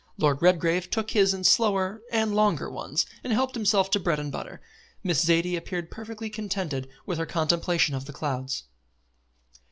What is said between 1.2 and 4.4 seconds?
in slower and longer ones, and helped himself to bread and